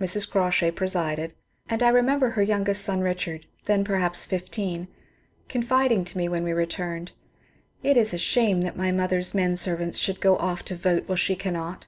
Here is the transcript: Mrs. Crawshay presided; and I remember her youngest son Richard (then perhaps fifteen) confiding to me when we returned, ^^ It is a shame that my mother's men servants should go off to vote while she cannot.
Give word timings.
Mrs. 0.00 0.26
Crawshay 0.30 0.70
presided; 0.70 1.34
and 1.68 1.82
I 1.82 1.90
remember 1.90 2.30
her 2.30 2.42
youngest 2.42 2.82
son 2.82 3.02
Richard 3.02 3.44
(then 3.66 3.84
perhaps 3.84 4.24
fifteen) 4.24 4.88
confiding 5.50 6.02
to 6.06 6.16
me 6.16 6.30
when 6.30 6.44
we 6.44 6.52
returned, 6.54 7.12
^^ 7.12 7.12
It 7.82 7.98
is 7.98 8.14
a 8.14 8.16
shame 8.16 8.62
that 8.62 8.78
my 8.78 8.90
mother's 8.90 9.34
men 9.34 9.56
servants 9.56 9.98
should 9.98 10.18
go 10.22 10.38
off 10.38 10.64
to 10.64 10.74
vote 10.74 11.06
while 11.10 11.16
she 11.16 11.36
cannot. 11.36 11.86